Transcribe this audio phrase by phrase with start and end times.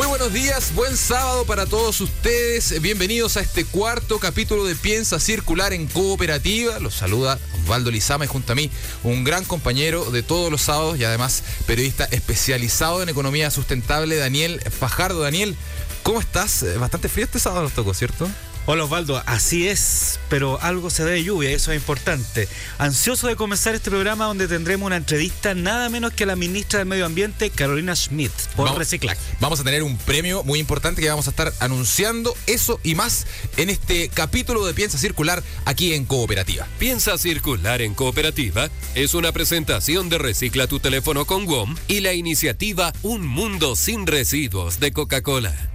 [0.00, 2.80] Muy buenos días, buen sábado para todos ustedes.
[2.80, 6.78] Bienvenidos a este cuarto capítulo de Piensa Circular en Cooperativa.
[6.78, 8.70] Los saluda Osvaldo Lizama y junto a mí
[9.04, 14.62] un gran compañero de todos los sábados y además periodista especializado en economía sustentable, Daniel
[14.70, 15.20] Fajardo.
[15.20, 15.54] Daniel,
[16.02, 16.64] ¿cómo estás?
[16.78, 18.26] Bastante frío este sábado nos tocó, ¿cierto?
[18.66, 22.46] Hola Osvaldo, así es, pero algo se ve de lluvia, eso es importante.
[22.78, 26.78] Ansioso de comenzar este programa donde tendremos una entrevista nada menos que a la ministra
[26.78, 29.18] del Medio Ambiente, Carolina Schmidt, por Vamos- reciclaje.
[29.40, 33.26] Vamos a tener un premio muy importante que vamos a estar anunciando eso y más
[33.56, 36.68] en este capítulo de Piensa Circular aquí en Cooperativa.
[36.78, 42.12] Piensa circular en cooperativa es una presentación de Recicla tu teléfono con WOM y la
[42.12, 45.69] iniciativa Un Mundo sin Residuos de Coca-Cola.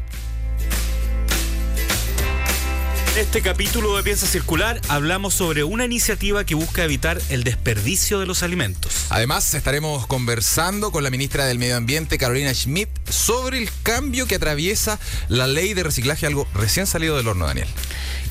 [3.15, 8.19] En este capítulo de Piensa Circular hablamos sobre una iniciativa que busca evitar el desperdicio
[8.19, 9.05] de los alimentos.
[9.09, 14.35] Además, estaremos conversando con la ministra del Medio Ambiente, Carolina Schmidt, sobre el cambio que
[14.35, 14.99] atraviesa
[15.29, 17.69] la ley de reciclaje, algo recién salido del horno, Daniel.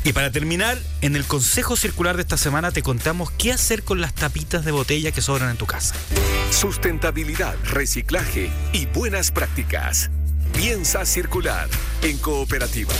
[0.04, 4.02] Y para terminar, en el Consejo Circular de esta semana te contamos qué hacer con
[4.02, 5.94] las tapitas de botella que sobran en tu casa.
[6.50, 10.10] Sustentabilidad, reciclaje y buenas prácticas.
[10.52, 11.70] Piensa circular
[12.02, 12.92] en cooperativa.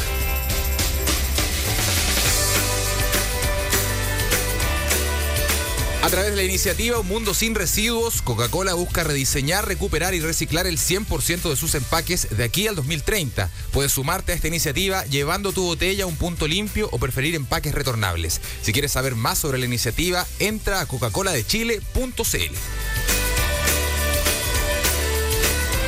[6.15, 10.79] Través de la iniciativa Un Mundo Sin Residuos, Coca-Cola busca rediseñar, recuperar y reciclar el
[10.79, 13.51] 100% de sus empaques de aquí al 2030.
[13.73, 17.75] Puedes sumarte a esta iniciativa llevando tu botella a un punto limpio o preferir empaques
[17.75, 18.41] retornables.
[18.63, 23.04] Si quieres saber más sobre la iniciativa, entra a coca-coladechile.cl.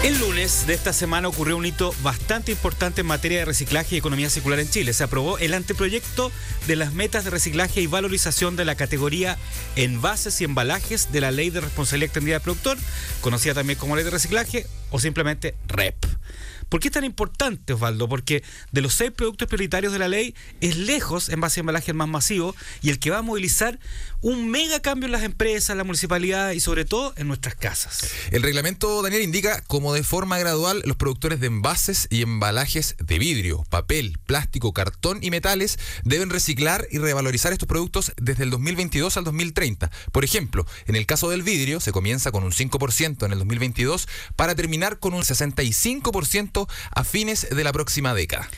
[0.07, 3.99] El lunes de esta semana ocurrió un hito bastante importante en materia de reciclaje y
[3.99, 4.93] economía circular en Chile.
[4.93, 6.31] Se aprobó el anteproyecto
[6.69, 9.37] de las metas de reciclaje y valorización de la categoría
[9.75, 12.79] envases y embalajes de la Ley de Responsabilidad Extendida del Productor,
[13.21, 15.97] conocida también como Ley de Reciclaje o simplemente REP.
[16.69, 18.09] ¿Por qué es tan importante, Osvaldo?
[18.09, 21.97] Porque de los seis productos prioritarios de la ley es lejos envase y embalaje el
[21.97, 23.79] más masivo y el que va a movilizar
[24.21, 28.11] un mega cambio en las empresas, la municipalidad y sobre todo en nuestras casas.
[28.33, 33.19] El reglamento, Daniel, indica como de forma gradual los productores de envases y embalajes de
[33.19, 39.17] vidrio, papel, plástico, cartón y metales deben reciclar y revalorizar estos productos desde el 2022
[39.17, 39.91] al 2030.
[40.13, 44.09] Por ejemplo, en el caso del vidrio se comienza con un 5% en el 2022
[44.35, 46.56] para terminar con un 65%
[46.91, 48.49] a fines de la próxima década.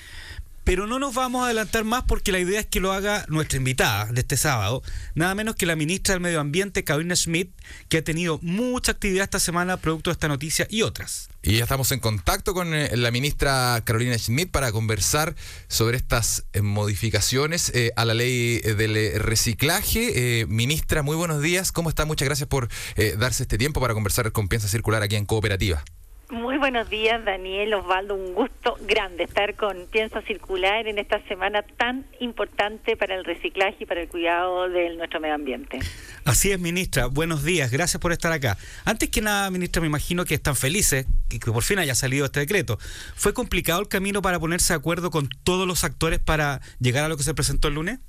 [0.68, 3.56] Pero no nos vamos a adelantar más porque la idea es que lo haga nuestra
[3.56, 4.82] invitada de este sábado,
[5.14, 7.48] nada menos que la ministra del Medio Ambiente, Carolina Schmidt,
[7.88, 11.30] que ha tenido mucha actividad esta semana producto de esta noticia y otras.
[11.42, 15.34] Y ya estamos en contacto con eh, la ministra Carolina Schmidt para conversar
[15.68, 20.42] sobre estas eh, modificaciones eh, a la ley del reciclaje.
[20.42, 21.72] Eh, ministra, muy buenos días.
[21.72, 22.04] ¿Cómo está?
[22.04, 25.82] Muchas gracias por eh, darse este tiempo para conversar con Piensa Circular aquí en Cooperativa.
[26.30, 28.14] Muy buenos días, Daniel, Osvaldo.
[28.14, 33.76] Un gusto grande estar con Piensa Circular en esta semana tan importante para el reciclaje
[33.80, 35.78] y para el cuidado de nuestro medio ambiente.
[36.26, 37.06] Así es, ministra.
[37.06, 37.70] Buenos días.
[37.70, 38.58] Gracias por estar acá.
[38.84, 42.26] Antes que nada, ministra, me imagino que están felices y que por fin haya salido
[42.26, 42.78] este decreto.
[43.16, 47.08] ¿Fue complicado el camino para ponerse de acuerdo con todos los actores para llegar a
[47.08, 48.00] lo que se presentó el lunes?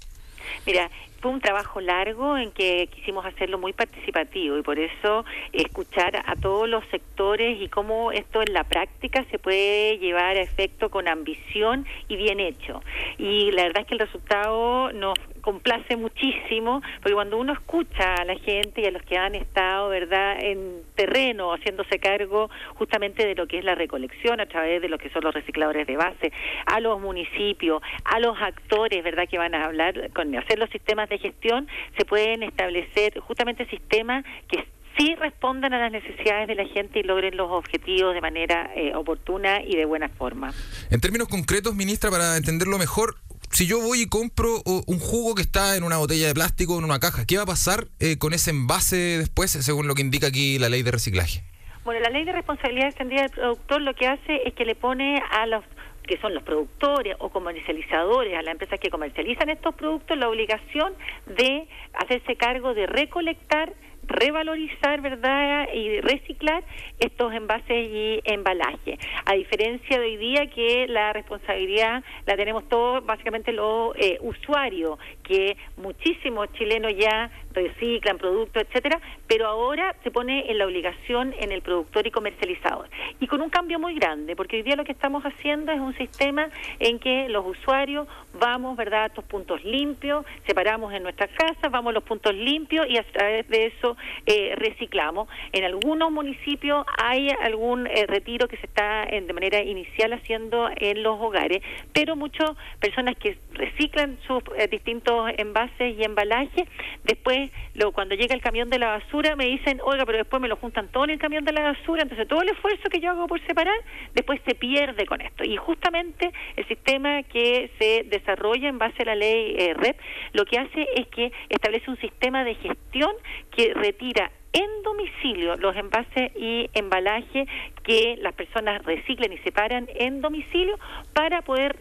[0.66, 0.92] Mira,
[1.22, 6.36] fue un trabajo largo en que quisimos hacerlo muy participativo y por eso escuchar a
[6.36, 11.08] todos los sectores y cómo esto en la práctica se puede llevar a efecto con
[11.08, 12.82] ambición y bien hecho.
[13.18, 18.26] Y la verdad es que el resultado nos complace muchísimo porque cuando uno escucha a
[18.26, 23.36] la gente y a los que han estado, ¿verdad?, en terreno haciéndose cargo justamente de
[23.36, 26.32] lo que es la recolección a través de lo que son los recicladores de base,
[26.66, 31.09] a los municipios, a los actores, ¿verdad?, que van a hablar con hacer los sistemas
[31.10, 31.68] de gestión,
[31.98, 34.66] se pueden establecer justamente sistemas que
[34.98, 38.94] sí respondan a las necesidades de la gente y logren los objetivos de manera eh,
[38.96, 40.54] oportuna y de buena forma.
[40.90, 43.16] En términos concretos, ministra, para entenderlo mejor,
[43.52, 46.86] si yo voy y compro un jugo que está en una botella de plástico, en
[46.86, 50.28] una caja, ¿qué va a pasar eh, con ese envase después, según lo que indica
[50.28, 51.44] aquí la ley de reciclaje?
[51.84, 55.22] Bueno, la ley de responsabilidad extendida del productor lo que hace es que le pone
[55.32, 55.64] a los
[56.10, 60.92] que son los productores o comercializadores, a las empresas que comercializan estos productos, la obligación
[61.28, 63.74] de hacerse cargo de recolectar
[64.10, 65.70] revalorizar, ¿verdad?
[65.74, 66.64] Y reciclar
[67.00, 69.00] estos envases y embalajes.
[69.26, 75.00] A diferencia de hoy día que la responsabilidad la tenemos todos, básicamente los eh, usuarios,
[75.24, 81.52] que muchísimos chilenos ya reciclan productos, etcétera, pero ahora se pone en la obligación en
[81.52, 82.90] el productor y comercializador.
[83.20, 85.96] Y con un cambio muy grande, porque hoy día lo que estamos haciendo es un
[85.98, 91.72] sistema en que los usuarios vamos, ¿verdad?, a estos puntos limpios, separamos en nuestras casas,
[91.72, 95.28] vamos a los puntos limpios y a través de eso eh, reciclamos.
[95.52, 100.70] En algunos municipios hay algún eh, retiro que se está en, de manera inicial haciendo
[100.76, 101.62] en los hogares,
[101.94, 106.68] pero muchas personas que reciclan sus eh, distintos envases y embalajes,
[107.04, 110.48] después lo, cuando llega el camión de la basura me dicen, oiga, pero después me
[110.48, 113.12] lo juntan todo en el camión de la basura, entonces todo el esfuerzo que yo
[113.12, 113.78] hago por separar,
[114.14, 115.44] después se pierde con esto.
[115.44, 119.98] Y justamente el sistema que se desarrolla en base a la ley eh, REP,
[120.34, 123.12] lo que hace es que establece un sistema de gestión
[123.52, 127.46] que retira en domicilio los envases y embalaje
[127.84, 130.78] que las personas reciclen y separan en domicilio
[131.14, 131.76] para poder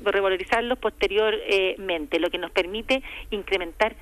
[0.00, 3.94] revalorizarlos posteriormente, lo que nos permite incrementar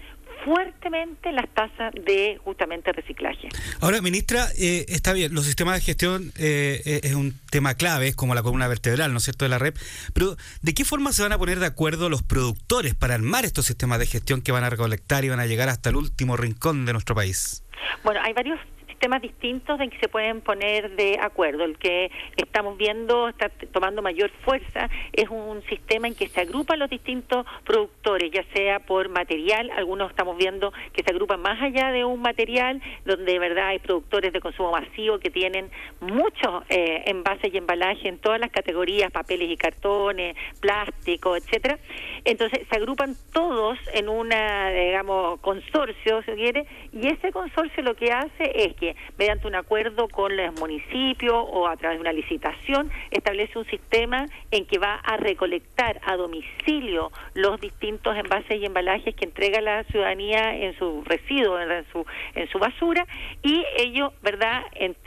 [0.44, 3.48] fuertemente las tasas de justamente reciclaje.
[3.80, 8.08] Ahora, ministra, eh, está bien, los sistemas de gestión eh, eh, es un tema clave,
[8.08, 9.74] es como la columna vertebral, ¿no es cierto?, de la red,
[10.12, 13.66] pero ¿de qué forma se van a poner de acuerdo los productores para armar estos
[13.66, 16.86] sistemas de gestión que van a recolectar y van a llegar hasta el último rincón
[16.86, 17.62] de nuestro país?
[18.02, 18.58] Bueno, hay varios
[18.98, 21.64] temas distintos en que se pueden poner de acuerdo.
[21.64, 26.78] El que estamos viendo está tomando mayor fuerza es un sistema en que se agrupan
[26.78, 31.92] los distintos productores, ya sea por material, algunos estamos viendo que se agrupan más allá
[31.92, 37.04] de un material, donde de verdad hay productores de consumo masivo que tienen muchos eh,
[37.06, 41.78] envases y embalajes en todas las categorías, papeles y cartones, plástico, etcétera.
[42.24, 48.12] Entonces se agrupan todos en una, digamos, consorcio, si quiere, y ese consorcio lo que
[48.12, 48.87] hace es que
[49.18, 54.26] mediante un acuerdo con los municipios o a través de una licitación establece un sistema
[54.50, 59.84] en que va a recolectar a domicilio los distintos envases y embalajes que entrega la
[59.84, 62.04] ciudadanía en su residuo, en su,
[62.34, 63.06] en su basura,
[63.42, 64.62] y ellos, ¿verdad?,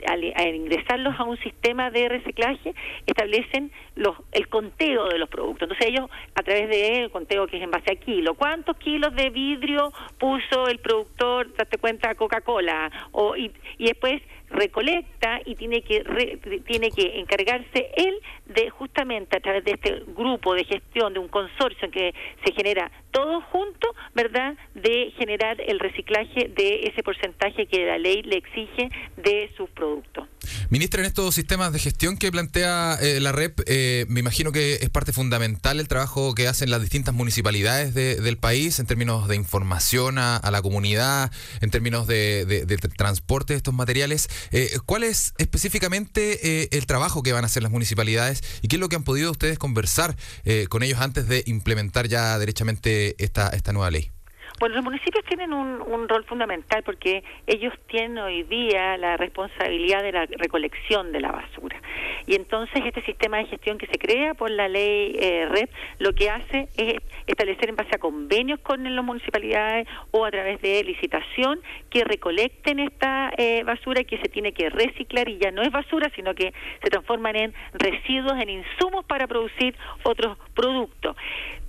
[0.06, 0.24] al,
[0.54, 2.74] ingresarlos a un sistema de reciclaje,
[3.06, 5.62] establecen los, el conteo de los productos.
[5.62, 9.30] Entonces ellos, a través del conteo que es en base a kilo, ¿cuántos kilos de
[9.30, 12.90] vidrio puso el productor, date cuenta, Coca-Cola?
[13.36, 14.22] Y, y después
[14.52, 16.02] recolecta y tiene que
[16.66, 18.14] tiene que encargarse él
[18.46, 22.14] de justamente a través de este grupo de gestión de un consorcio en que
[22.44, 24.56] se genera todo junto, ¿verdad?
[24.74, 30.28] De generar el reciclaje de ese porcentaje que la ley le exige de sus productos.
[30.70, 34.74] Ministra, en estos sistemas de gestión que plantea eh, la REP, eh, me imagino que
[34.74, 39.36] es parte fundamental el trabajo que hacen las distintas municipalidades del país en términos de
[39.36, 42.64] información a, la comunidad, en términos de,
[42.96, 44.28] transporte de estos materiales.
[44.50, 48.80] Eh, ¿Cuál es específicamente el trabajo que van a hacer las municipalidades y qué es
[48.80, 50.16] lo que han podido ustedes conversar
[50.68, 54.10] con ellos antes de implementar ya derechamente esta, esta nueva ley?
[54.62, 60.12] Bueno, los municipios tienen un, rol fundamental porque ellos tienen hoy día la responsabilidad de
[60.12, 61.82] la recolección de la basura.
[62.28, 65.68] Y entonces este sistema de gestión que se crea por la ley eh, REP
[65.98, 66.94] lo que hace es
[67.26, 71.60] establecer en base a convenios con las municipalidades o a través de licitación
[71.90, 75.72] que recolecten esta eh, basura y que se tiene que reciclar y ya no es
[75.72, 76.54] basura, sino que
[76.84, 79.74] se transforman en residuos, en insumos para producir
[80.04, 81.16] otros productos.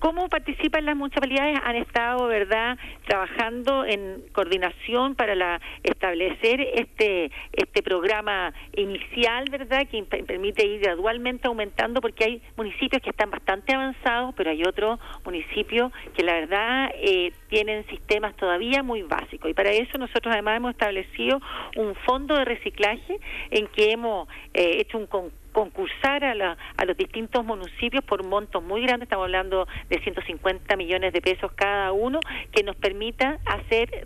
[0.03, 1.57] ¿Cómo participan las municipalidades?
[1.63, 2.77] Han estado, ¿verdad?,
[3.07, 11.47] trabajando en coordinación para la, establecer este, este programa inicial, ¿verdad?, que permite ir gradualmente
[11.47, 16.91] aumentando porque hay municipios que están bastante avanzados, pero hay otros municipios que la verdad
[16.95, 19.49] eh, tienen sistemas todavía muy básicos.
[19.49, 21.39] Y para eso nosotros además hemos establecido
[21.77, 26.85] un fondo de reciclaje en que hemos eh, hecho un concurso concursar a, la, a
[26.85, 31.91] los distintos municipios por montos muy grandes, estamos hablando de 150 millones de pesos cada
[31.93, 32.19] uno,
[32.51, 34.05] que nos permita hacer,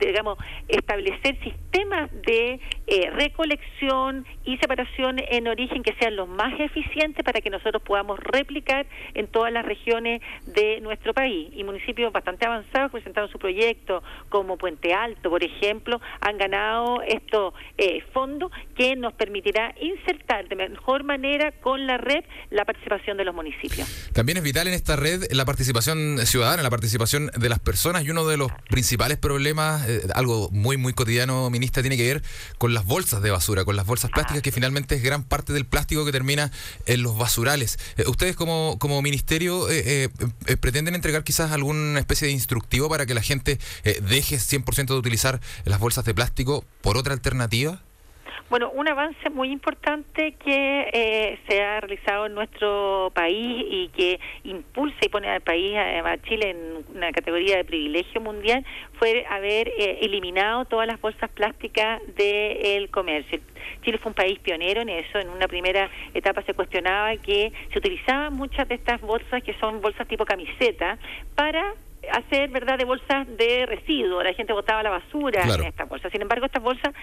[0.00, 0.38] digamos,
[0.68, 7.40] establecer sistemas de eh, recolección y separación en origen que sean los más eficientes para
[7.40, 11.50] que nosotros podamos replicar en todas las regiones de nuestro país.
[11.52, 17.54] Y municipios bastante avanzados presentaron su proyecto, como Puente Alto, por ejemplo, han ganado estos
[17.76, 23.24] eh, fondos que nos permitirá insertar de mejor manera con la red la participación de
[23.24, 23.88] los municipios.
[24.12, 28.10] También es vital en esta red la participación ciudadana, la participación de las personas y
[28.10, 32.22] uno de los principales problemas, eh, algo muy, muy cotidiano, ministra, tiene que ver
[32.58, 35.64] con las bolsas de basura, con las bolsas plásticas, que finalmente es gran parte del
[35.64, 36.52] plástico que termina
[36.86, 37.80] en los basurales.
[37.96, 40.08] Eh, ¿Ustedes como, como ministerio eh,
[40.60, 43.58] pretenden entregar quizás alguna especie de instructivo para que la gente
[44.02, 47.82] deje 100% de utilizar las bolsas de plástico por otra alternativa?
[48.48, 54.20] Bueno, un avance muy importante que eh, se ha realizado en nuestro país y que
[54.44, 58.64] impulsa y pone al país, a, Chile, en una categoría de privilegio mundial,
[59.00, 63.40] fue haber eh, eliminado todas las bolsas plásticas del comercio.
[63.82, 65.18] Chile fue un país pionero en eso.
[65.18, 69.80] En una primera etapa se cuestionaba que se utilizaban muchas de estas bolsas, que son
[69.80, 70.98] bolsas tipo camiseta,
[71.34, 71.74] para
[72.12, 74.24] hacer, ¿verdad?, de bolsas de residuos.
[74.24, 76.12] La gente botaba la basura en estas bolsas.
[76.12, 76.94] Sin embargo, estas bolsas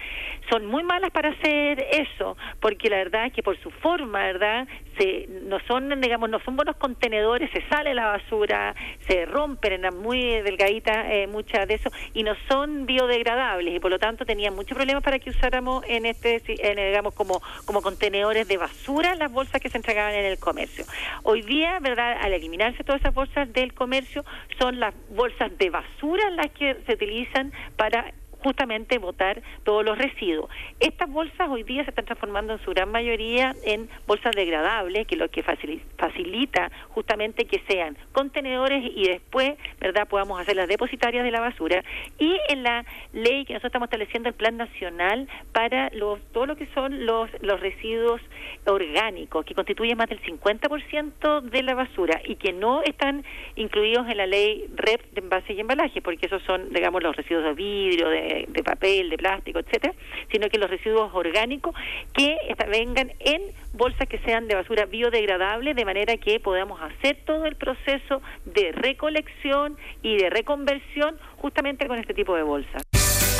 [0.50, 4.66] son muy malas para hacer eso, porque la verdad es que por su forma, ¿verdad?,
[4.98, 8.74] se, no son, digamos, no son buenos contenedores, se sale la basura,
[9.06, 13.90] se rompen, eran muy delgaditas eh, muchas de eso, y no son biodegradables, y por
[13.90, 18.48] lo tanto tenían muchos problemas para que usáramos en este, en, digamos, como, como contenedores
[18.48, 20.84] de basura las bolsas que se entregaban en el comercio.
[21.22, 24.24] Hoy día, ¿verdad?, al eliminarse todas esas bolsas del comercio,
[24.58, 28.12] son las bolsas de basura las que se utilizan para
[28.44, 30.50] justamente botar todos los residuos.
[30.78, 35.16] Estas bolsas hoy día se están transformando en su gran mayoría en bolsas degradables, que
[35.16, 41.30] lo que facilita justamente que sean contenedores y después, ¿verdad?, podamos hacer las depositarias de
[41.30, 41.82] la basura.
[42.18, 46.56] Y en la ley que nosotros estamos estableciendo el Plan Nacional para los, todo lo
[46.56, 48.20] que son los, los residuos
[48.66, 53.24] orgánicos, que constituyen más del 50% de la basura y que no están
[53.56, 57.44] incluidos en la ley REP de envase y embalaje, porque esos son, digamos, los residuos
[57.44, 58.10] de vidrio,
[58.48, 59.94] de papel, de plástico, etcétera,
[60.30, 61.74] sino que los residuos orgánicos
[62.12, 62.36] que
[62.68, 67.56] vengan en bolsas que sean de basura biodegradable, de manera que podamos hacer todo el
[67.56, 72.82] proceso de recolección y de reconversión justamente con este tipo de bolsas.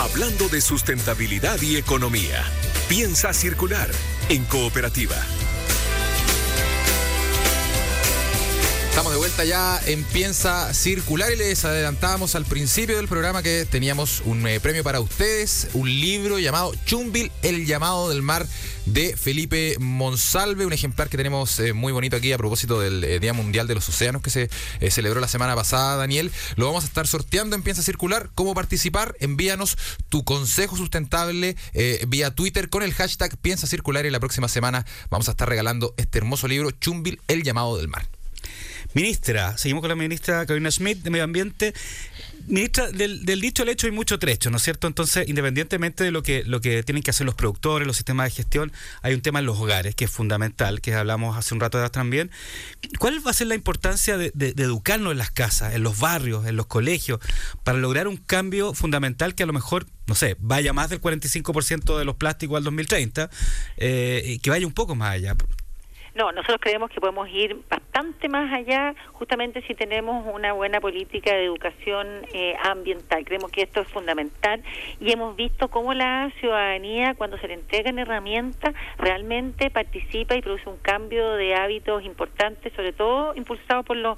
[0.00, 2.42] Hablando de sustentabilidad y economía,
[2.88, 3.88] piensa circular
[4.28, 5.16] en cooperativa.
[8.94, 13.66] Estamos de vuelta ya en Piensa Circular y les adelantábamos al principio del programa que
[13.68, 18.46] teníamos un eh, premio para ustedes, un libro llamado Chumbil, el llamado del mar
[18.86, 23.18] de Felipe Monsalve, un ejemplar que tenemos eh, muy bonito aquí a propósito del eh,
[23.18, 24.48] Día Mundial de los Océanos que se
[24.92, 26.30] celebró la semana pasada, Daniel.
[26.54, 28.30] Lo vamos a estar sorteando en Piensa Circular.
[28.36, 29.16] ¿Cómo participar?
[29.18, 29.76] Envíanos
[30.08, 31.56] tu consejo sustentable
[32.06, 35.94] vía Twitter con el hashtag Piensa Circular y la próxima semana vamos a estar regalando
[35.96, 38.13] este hermoso libro Chumbil, el llamado del mar.
[38.94, 41.74] Ministra, seguimos con la ministra Carolina Schmidt de Medio Ambiente.
[42.46, 44.86] Ministra, del, dicho al hecho hay mucho trecho, ¿no es cierto?
[44.86, 48.36] Entonces, independientemente de lo que, lo que tienen que hacer los productores, los sistemas de
[48.36, 48.70] gestión,
[49.02, 51.90] hay un tema en los hogares que es fundamental, que hablamos hace un rato atrás
[51.90, 52.30] también.
[53.00, 56.54] ¿Cuál va a ser la importancia de, educarnos en las casas, en los barrios, en
[56.54, 57.18] los colegios,
[57.64, 61.98] para lograr un cambio fundamental que a lo mejor, no sé, vaya más del 45%
[61.98, 63.28] de los plásticos al 2030,
[63.76, 65.34] eh, que vaya un poco más allá?
[66.14, 71.34] No, nosotros creemos que podemos ir bastante más allá justamente si tenemos una buena política
[71.34, 73.24] de educación eh, ambiental.
[73.24, 74.62] Creemos que esto es fundamental
[75.00, 80.68] y hemos visto cómo la ciudadanía cuando se le entregan herramientas realmente participa y produce
[80.68, 84.16] un cambio de hábitos importantes, sobre todo impulsado por los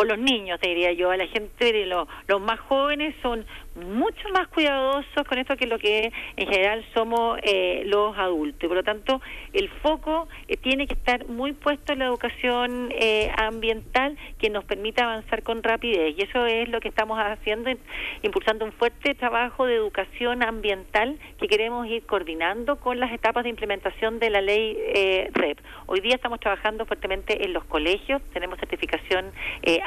[0.00, 4.28] por los niños, te diría yo, a la gente de los más jóvenes son mucho
[4.30, 8.66] más cuidadosos con esto que lo que en general somos eh, los adultos.
[8.66, 9.20] Por lo tanto,
[9.52, 14.64] el foco eh, tiene que estar muy puesto en la educación eh, ambiental que nos
[14.64, 16.14] permita avanzar con rapidez.
[16.16, 17.70] Y eso es lo que estamos haciendo,
[18.22, 23.50] impulsando un fuerte trabajo de educación ambiental que queremos ir coordinando con las etapas de
[23.50, 24.76] implementación de la ley
[25.32, 25.58] REP.
[25.86, 29.32] Hoy día estamos trabajando fuertemente en los colegios, tenemos certificación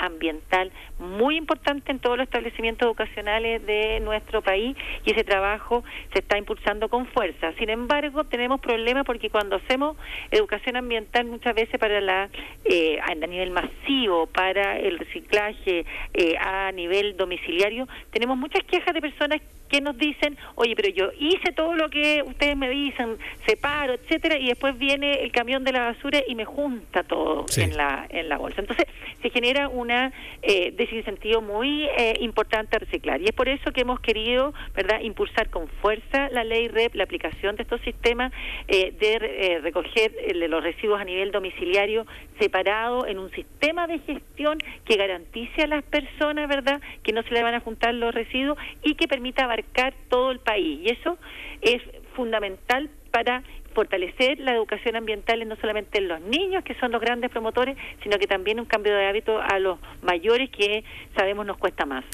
[0.05, 5.83] ambiental muy importante en todos los establecimientos educacionales de nuestro país y ese trabajo
[6.13, 7.53] se está impulsando con fuerza.
[7.57, 9.97] Sin embargo, tenemos problemas porque cuando hacemos
[10.31, 12.29] educación ambiental muchas veces para la
[12.65, 19.01] eh, a nivel masivo, para el reciclaje eh, a nivel domiciliario, tenemos muchas quejas de
[19.01, 19.41] personas
[19.73, 24.37] que nos dicen, oye, pero yo hice todo lo que ustedes me dicen, separo, etcétera,
[24.37, 28.29] y después viene el camión de la basura y me junta todo en la en
[28.29, 28.61] la bolsa.
[28.61, 28.85] Entonces
[29.23, 30.13] se genera una
[30.43, 33.19] eh, desincentivo muy eh, importante a reciclar.
[33.19, 37.05] Y es por eso que hemos querido, verdad, impulsar con fuerza la ley REP, la
[37.05, 38.31] aplicación de estos sistemas
[38.67, 42.05] eh, de eh, recoger los residuos a nivel domiciliario
[42.37, 47.33] separado en un sistema de gestión que garantice a las personas, verdad, que no se
[47.33, 49.62] le van a juntar los residuos y que permita abarcar
[50.09, 51.17] todo el país y eso
[51.61, 51.81] es
[52.15, 53.43] fundamental para
[53.73, 58.17] fortalecer la educación ambiental no solamente en los niños, que son los grandes promotores, sino
[58.17, 60.83] que también un cambio de hábito a los mayores que
[61.15, 62.05] sabemos nos cuesta más.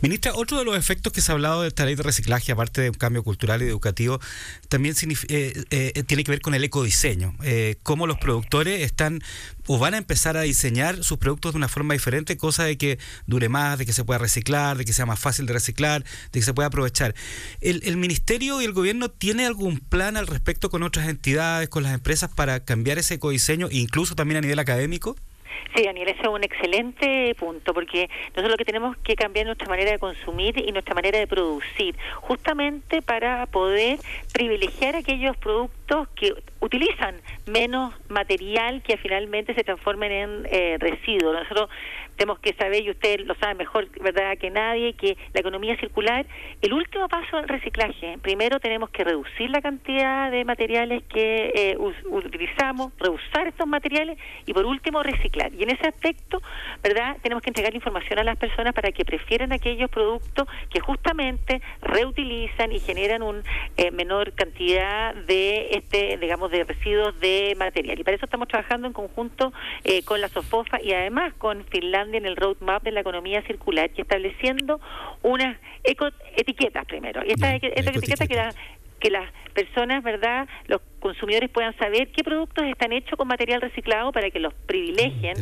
[0.00, 2.82] Ministra, otro de los efectos que se ha hablado de esta ley de reciclaje, aparte
[2.82, 4.20] de un cambio cultural y educativo,
[4.68, 4.94] también
[5.28, 7.34] eh, eh, tiene que ver con el ecodiseño.
[7.44, 9.20] Eh, cómo los productores están
[9.68, 12.98] o van a empezar a diseñar sus productos de una forma diferente, cosa de que
[13.26, 16.40] dure más, de que se pueda reciclar, de que sea más fácil de reciclar, de
[16.40, 17.14] que se pueda aprovechar.
[17.60, 21.92] ¿El, ministerio y el gobierno tiene algún plan al respecto con otras entidades, con las
[21.92, 25.16] empresas, para cambiar ese ecodiseño, incluso también a nivel académico?
[25.74, 29.68] Sí, Daniel, ese es un excelente punto, porque nosotros lo que tenemos que cambiar nuestra
[29.68, 33.98] manera de consumir y nuestra manera de producir, justamente para poder
[34.32, 41.34] privilegiar aquellos productos que utilizan menos material que finalmente se transformen en eh, residuos.
[41.34, 41.70] Nosotros
[42.18, 46.26] tenemos que saber, y usted lo sabe mejor verdad que nadie, que la economía circular,
[46.60, 51.78] el último paso al reciclaje, primero tenemos que reducir la cantidad de materiales que eh,
[52.10, 55.54] utilizamos, reusar estos materiales y por último reciclar.
[55.54, 56.42] Y en ese aspecto,
[56.82, 61.62] verdad, tenemos que entregar información a las personas para que prefieran aquellos productos que justamente
[61.82, 63.42] reutilizan y generan una
[63.76, 68.00] eh, menor cantidad de este, digamos, de residuos de material.
[68.00, 69.52] Y para eso estamos trabajando en conjunto
[69.84, 73.90] eh, con la SOFOFA y además con Finlandia en el roadmap de la economía circular,
[73.90, 74.80] que estableciendo
[75.22, 77.22] unas eco etiquetas primero.
[77.24, 78.50] Y esta, etiqueta que,
[79.00, 84.12] que las personas, ¿verdad?, los consumidores puedan saber qué productos están hechos con material reciclado
[84.12, 85.36] para que los privilegien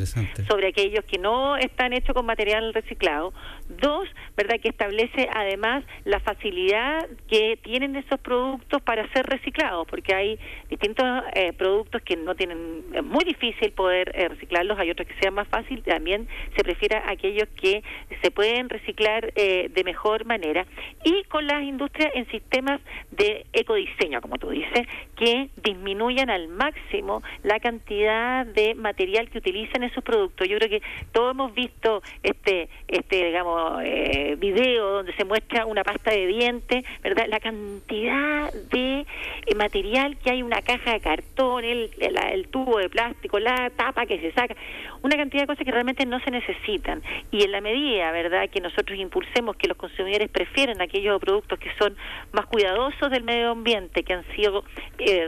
[0.49, 3.33] sobre aquellos que no están hechos con material reciclado.
[3.69, 10.15] Dos, ¿verdad?, que establece además la facilidad que tienen esos productos para ser reciclados, porque
[10.15, 15.09] hay distintos eh, productos que no tienen, es muy difícil poder eh, reciclarlos, hay otros
[15.09, 17.83] que sean más fáciles, también se prefiere aquellos que
[18.23, 20.67] se pueden reciclar eh, de mejor manera.
[21.05, 24.87] Y con las industrias en sistemas de ecodiseño, como tú dices,
[25.17, 30.49] que disminuyan al máximo la cantidad de material que utilizan en sus productos.
[30.49, 35.85] Yo creo que todos hemos visto este, este digamos, eh, video donde se muestra una
[35.85, 37.27] pasta de dientes, ¿verdad?
[37.29, 42.89] La cantidad de eh, material que hay, una caja de cartón, el, el, tubo de
[42.89, 44.55] plástico, la tapa que se saca,
[45.03, 47.03] una cantidad de cosas que realmente no se necesitan.
[47.31, 51.71] Y en la medida, ¿verdad?, que nosotros impulsemos que los consumidores prefieren aquellos productos que
[51.79, 51.97] son
[52.33, 54.65] más cuidadosos del medio ambiente, que han sido
[54.99, 55.27] eh,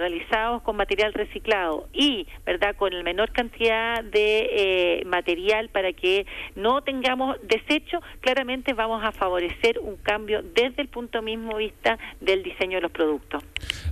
[0.62, 6.82] con material reciclado y, ¿verdad?, con la menor cantidad de eh, material para que no
[6.82, 12.76] tengamos desecho, claramente vamos a favorecer un cambio desde el punto mismo vista del diseño
[12.76, 13.42] de los productos.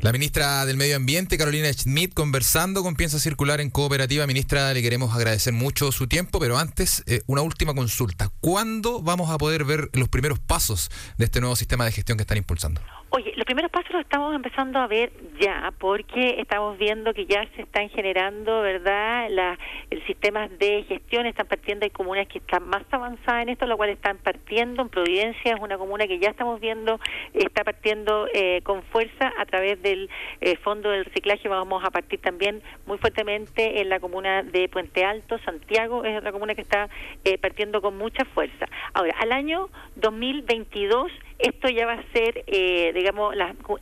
[0.03, 4.27] La ministra del Medio Ambiente, Carolina Schmidt, conversando con Piensa Circular en Cooperativa.
[4.27, 8.31] Ministra, le queremos agradecer mucho su tiempo, pero antes, eh, una última consulta.
[8.41, 12.23] ¿Cuándo vamos a poder ver los primeros pasos de este nuevo sistema de gestión que
[12.23, 12.81] están impulsando?
[13.17, 17.49] Oye, los primeros pasos los estamos empezando a ver ya, porque estamos viendo que ya
[17.57, 19.29] se están generando, ¿verdad?
[19.31, 23.65] La, el sistema de gestión están partiendo, hay comunas que están más avanzadas en esto,
[23.65, 24.83] lo cual están partiendo.
[24.83, 27.01] En Providencia es una comuna que ya estamos viendo,
[27.33, 30.11] está partiendo eh, con fuerza a través del
[30.43, 31.49] eh, Fondo del Reciclaje.
[31.49, 36.33] Vamos a partir también muy fuertemente en la comuna de Puente Alto, Santiago es otra
[36.33, 36.91] comuna que está
[37.25, 38.67] eh, partiendo con mucha fuerza.
[38.93, 43.35] Ahora, al año 2022 esto ya va a ser, eh, digamos,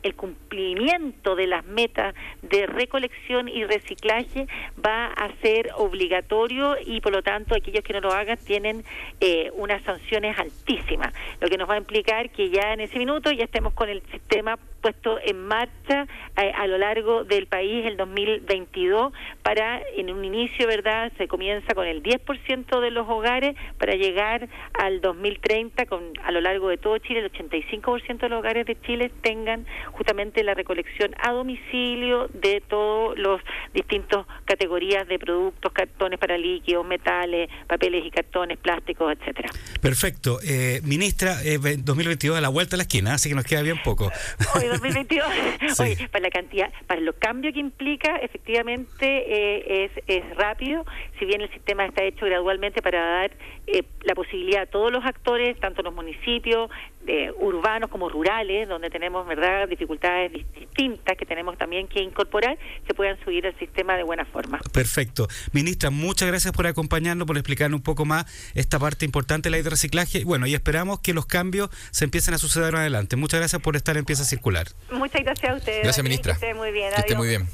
[0.03, 4.47] el cumplimiento de las metas de recolección y reciclaje
[4.85, 8.83] va a ser obligatorio y por lo tanto aquellos que no lo hagan tienen
[9.21, 13.31] eh, unas sanciones altísimas, lo que nos va a implicar que ya en ese minuto
[13.31, 16.05] ya estemos con el sistema puesto en marcha
[16.37, 21.11] eh, a, lo largo del país el 2022 para en un inicio, ¿verdad?
[21.17, 26.39] Se comienza con el 10% de los hogares para llegar al 2030 con a lo
[26.39, 31.13] largo de todo Chile el 85% de los hogares de Chile tengan justamente la recolección
[31.21, 33.41] a domicilio de todos los
[33.73, 39.49] distintos categorías de productos, cartones para líquidos, metales, papeles y cartones, plásticos, etcétera.
[39.81, 40.39] Perfecto.
[40.43, 43.81] Eh, ministra, eh, 2022 a la vuelta de la esquina, así que nos queda bien
[43.83, 44.11] poco.
[44.55, 45.27] Hoy 2022,
[46.11, 50.85] para la cantidad, para los cambios que implica, efectivamente eh, es, es rápido,
[51.19, 53.31] si bien el sistema está hecho gradualmente para dar
[53.67, 56.69] eh, la posibilidad a todos los actores, tanto los municipios,
[57.03, 62.93] de urbanos como rurales, donde tenemos verdad dificultades distintas que tenemos también que incorporar, se
[62.93, 64.59] puedan subir al sistema de buena forma.
[64.71, 65.27] Perfecto.
[65.51, 69.57] Ministra, muchas gracias por acompañarnos, por explicarnos un poco más esta parte importante de la
[69.57, 70.23] ley de reciclaje.
[70.23, 73.15] Bueno, y esperamos que los cambios se empiecen a suceder en adelante.
[73.15, 74.67] Muchas gracias por estar en Pieza Circular.
[74.91, 75.83] Muchas gracias a ustedes.
[75.83, 76.33] Gracias, ministra.
[76.33, 76.91] Que esté muy bien.
[76.93, 77.47] Que esté muy bien.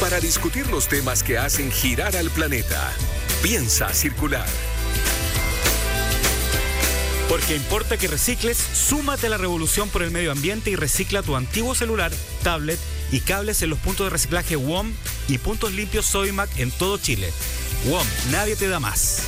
[0.00, 2.90] Para discutir los temas que hacen girar al planeta,
[3.42, 4.46] piensa circular.
[7.30, 11.36] Porque importa que recicles, súmate a la revolución por el medio ambiente y recicla tu
[11.36, 12.10] antiguo celular,
[12.42, 12.80] tablet
[13.12, 14.92] y cables en los puntos de reciclaje WOM
[15.28, 17.32] y puntos limpios Soymac en todo Chile.
[17.84, 19.22] WOM, nadie te da más.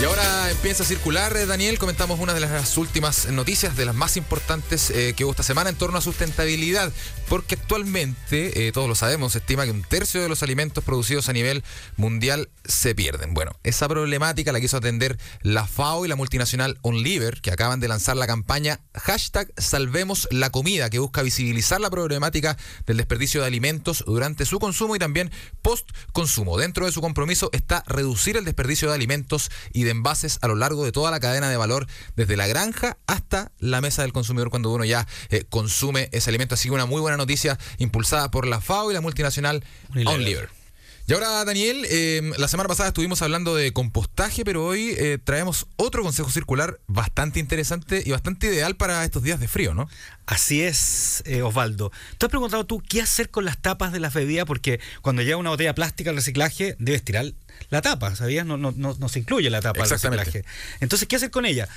[0.00, 1.78] Y ahora empieza a circular, eh, Daniel.
[1.78, 5.68] Comentamos una de las últimas noticias, de las más importantes eh, que hubo esta semana
[5.68, 6.90] en torno a sustentabilidad.
[7.28, 11.28] Porque actualmente, eh, todos lo sabemos, se estima que un tercio de los alimentos producidos
[11.28, 11.62] a nivel
[11.98, 13.34] mundial se pierden.
[13.34, 17.88] Bueno, esa problemática la quiso atender la FAO y la multinacional OnLiver, que acaban de
[17.88, 23.48] lanzar la campaña hashtag Salvemos la Comida, que busca visibilizar la problemática del desperdicio de
[23.48, 26.56] alimentos durante su consumo y también post consumo.
[26.56, 30.54] Dentro de su compromiso está reducir el desperdicio de alimentos y de envases a lo
[30.54, 34.50] largo de toda la cadena de valor, desde la granja hasta la mesa del consumidor
[34.50, 36.54] cuando uno ya eh, consume ese alimento.
[36.54, 39.64] Así que una muy buena noticia impulsada por la FAO y la multinacional
[40.06, 40.59] OnLiver.
[41.06, 45.66] Y ahora, Daniel, eh, la semana pasada estuvimos hablando de compostaje, pero hoy eh, traemos
[45.76, 49.88] otro consejo circular bastante interesante y bastante ideal para estos días de frío, ¿no?
[50.26, 51.90] Así es, Osvaldo.
[52.18, 54.44] ¿Tú has preguntado tú qué hacer con las tapas de la bebida?
[54.44, 57.32] Porque cuando llega una botella plástica al reciclaje, debes tirar
[57.68, 58.46] la tapa, ¿sabías?
[58.46, 60.44] No, no, no, no se incluye la tapa al reciclaje.
[60.80, 61.68] Entonces, ¿qué hacer con ella?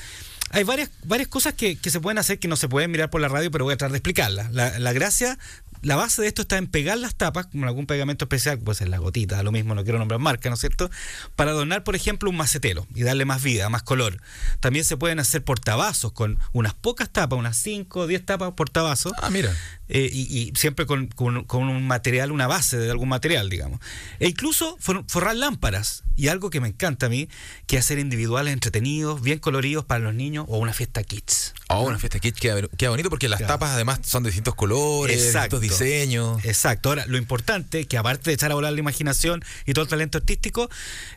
[0.50, 3.20] Hay varias, varias cosas que, que, se pueden hacer que no se pueden mirar por
[3.20, 4.52] la radio, pero voy a tratar de explicarlas.
[4.52, 5.40] La, la gracia
[5.84, 8.89] la base de esto está en pegar las tapas, con algún pegamento especial, puede ser
[8.89, 10.89] la gotita, lo mismo, no quiero nombrar marca, ¿no es cierto?
[11.36, 14.22] Para adornar, por ejemplo, un macetero y darle más vida, más color.
[14.60, 19.13] También se pueden hacer portavasos con unas pocas tapas, unas 5 o 10 tapas portavasos.
[19.22, 19.54] Ah, mira.
[19.96, 23.80] Eh, y, y, siempre con, con, con, un material, una base de algún material, digamos.
[24.20, 26.04] E incluso for, forrar lámparas.
[26.16, 27.30] Y algo que me encanta a mí,
[27.68, 31.54] que hacer individuales entretenidos, bien coloridos para los niños o una fiesta kids.
[31.70, 33.54] Oh, una fiesta kids queda, queda bonito porque las claro.
[33.54, 35.60] tapas además son de distintos colores, Exacto.
[35.60, 36.46] distintos diseños.
[36.46, 36.90] Exacto.
[36.90, 40.18] Ahora, lo importante, que aparte de echar a volar la imaginación y todo el talento
[40.18, 40.70] artístico,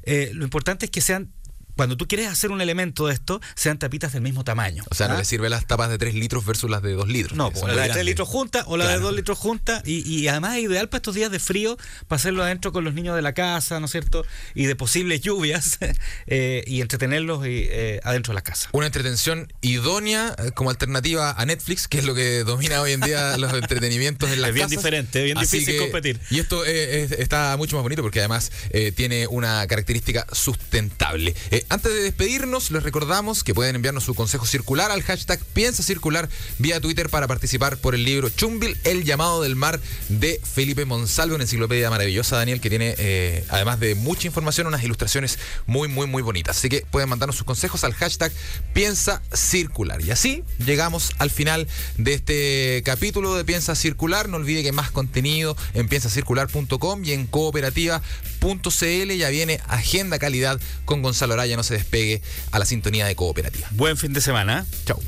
[0.02, 1.32] eh, lo importante es que sean
[1.76, 4.84] cuando tú quieres hacer un elemento de esto, sean tapitas del mismo tamaño.
[4.90, 5.10] O sea, ¿ah?
[5.10, 7.36] no le sirve las tapas de 3 litros versus las de 2 litros.
[7.36, 9.00] No, pues, la de 3 litros juntas o la claro.
[9.00, 9.82] de 2 litros juntas.
[9.84, 11.76] Y, y, además es ideal para estos días de frío,
[12.08, 14.24] para hacerlo adentro con los niños de la casa, ¿no es cierto?
[14.54, 15.78] Y de posibles lluvias,
[16.26, 18.68] eh, y entretenerlos y, eh, adentro de la casa.
[18.72, 23.00] Una entretención idónea eh, como alternativa a Netflix, que es lo que domina hoy en
[23.00, 24.78] día los entretenimientos en las Es bien casas.
[24.78, 26.20] diferente, bien Así difícil que, competir.
[26.30, 28.50] Y esto es, está mucho más bonito porque además
[28.94, 31.34] tiene una característica sustentable.
[31.68, 36.28] Antes de despedirnos, les recordamos que pueden enviarnos su consejo circular al hashtag Piensa Circular
[36.58, 41.34] vía Twitter para participar por el libro Chumbil, El llamado del mar de Felipe Monsalve,
[41.34, 46.06] una enciclopedia maravillosa, Daniel, que tiene, eh, además de mucha información, unas ilustraciones muy, muy,
[46.06, 46.56] muy bonitas.
[46.58, 48.32] Así que pueden mandarnos sus consejos al hashtag
[48.72, 50.00] Piensa Circular.
[50.02, 51.66] Y así llegamos al final
[51.98, 54.28] de este capítulo de Piensa Circular.
[54.28, 59.12] No olvide que más contenido en piensacircular.com y en cooperativa.cl.
[59.16, 61.55] Ya viene Agenda Calidad con Gonzalo Araya.
[61.56, 63.66] No se despegue a la sintonía de cooperativa.
[63.72, 64.66] Buen fin de semana.
[64.84, 65.00] Chao.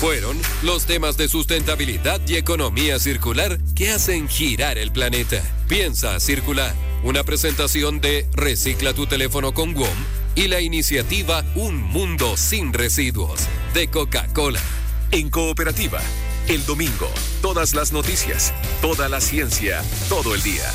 [0.00, 5.42] Fueron los temas de sustentabilidad y economía circular que hacen girar el planeta.
[5.68, 6.74] Piensa circular.
[7.02, 9.96] Una presentación de Recicla tu teléfono con WOM
[10.34, 13.40] y la iniciativa Un Mundo sin Residuos
[13.72, 14.60] de Coca-Cola.
[15.12, 16.00] En cooperativa,
[16.48, 17.08] el domingo,
[17.40, 20.70] todas las noticias, toda la ciencia, todo el día.